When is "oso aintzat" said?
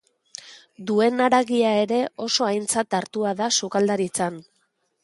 2.29-2.99